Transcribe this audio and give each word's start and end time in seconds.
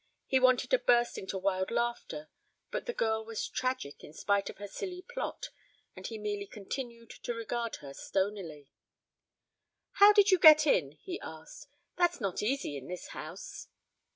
He 0.25 0.39
wanted 0.39 0.71
to 0.71 0.79
burst 0.79 1.19
into 1.19 1.37
wild 1.37 1.69
laughter, 1.69 2.31
but 2.71 2.87
the 2.87 2.91
girl 2.93 3.23
was 3.23 3.47
tragic 3.47 4.03
in 4.03 4.13
spite 4.13 4.49
of 4.49 4.57
her 4.57 4.67
silly 4.67 5.03
plot 5.03 5.49
and 5.95 6.07
he 6.07 6.17
merely 6.17 6.47
continued 6.47 7.11
to 7.11 7.35
regard 7.35 7.75
her 7.81 7.93
stonily. 7.93 8.71
"How 9.91 10.11
did 10.11 10.31
you 10.31 10.39
get 10.39 10.65
in?" 10.65 10.93
he 10.93 11.19
asked. 11.21 11.67
"That's 11.97 12.19
not 12.19 12.41
easy 12.41 12.77
in 12.77 12.87
this 12.87 13.09
house." 13.09 13.67